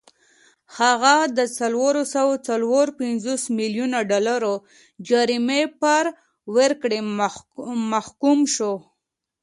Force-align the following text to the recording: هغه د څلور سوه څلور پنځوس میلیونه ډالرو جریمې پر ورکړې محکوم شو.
هغه 0.77 1.13
د 1.37 1.39
څلور 1.59 1.93
سوه 2.13 2.33
څلور 2.47 2.85
پنځوس 2.99 3.43
میلیونه 3.57 3.97
ډالرو 4.09 4.55
جریمې 5.09 5.63
پر 5.81 6.03
ورکړې 6.55 6.99
محکوم 7.91 8.39
شو. 8.55 8.73